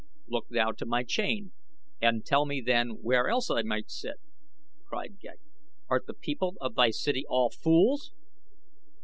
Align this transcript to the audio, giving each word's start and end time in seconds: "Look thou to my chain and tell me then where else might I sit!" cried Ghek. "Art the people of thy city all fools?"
"Look 0.27 0.47
thou 0.49 0.71
to 0.71 0.85
my 0.87 1.03
chain 1.03 1.51
and 2.01 2.25
tell 2.25 2.47
me 2.47 2.59
then 2.59 3.03
where 3.03 3.29
else 3.29 3.51
might 3.51 3.71
I 3.71 3.83
sit!" 3.85 4.15
cried 4.83 5.19
Ghek. 5.19 5.37
"Art 5.91 6.07
the 6.07 6.15
people 6.15 6.55
of 6.59 6.73
thy 6.73 6.89
city 6.89 7.23
all 7.29 7.51
fools?" 7.51 8.11